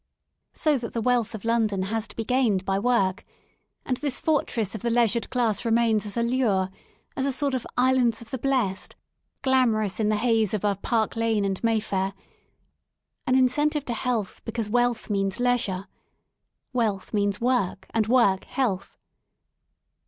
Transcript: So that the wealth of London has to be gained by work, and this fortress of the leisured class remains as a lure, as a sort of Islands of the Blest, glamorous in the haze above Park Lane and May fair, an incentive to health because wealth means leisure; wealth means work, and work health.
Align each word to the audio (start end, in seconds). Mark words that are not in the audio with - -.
So 0.55 0.79
that 0.79 0.93
the 0.93 1.01
wealth 1.03 1.35
of 1.35 1.45
London 1.45 1.83
has 1.83 2.07
to 2.07 2.15
be 2.15 2.25
gained 2.25 2.65
by 2.65 2.79
work, 2.79 3.23
and 3.85 3.97
this 3.97 4.19
fortress 4.19 4.73
of 4.73 4.81
the 4.81 4.89
leisured 4.89 5.29
class 5.29 5.63
remains 5.63 6.07
as 6.07 6.17
a 6.17 6.23
lure, 6.23 6.71
as 7.15 7.27
a 7.27 7.31
sort 7.31 7.53
of 7.53 7.67
Islands 7.77 8.19
of 8.19 8.31
the 8.31 8.39
Blest, 8.39 8.95
glamorous 9.43 9.99
in 9.99 10.09
the 10.09 10.15
haze 10.15 10.55
above 10.55 10.81
Park 10.81 11.15
Lane 11.15 11.45
and 11.45 11.63
May 11.63 11.79
fair, 11.79 12.15
an 13.27 13.35
incentive 13.37 13.85
to 13.85 13.93
health 13.93 14.41
because 14.43 14.71
wealth 14.71 15.11
means 15.11 15.39
leisure; 15.39 15.85
wealth 16.73 17.13
means 17.13 17.39
work, 17.39 17.85
and 17.91 18.07
work 18.07 18.45
health. 18.45 18.97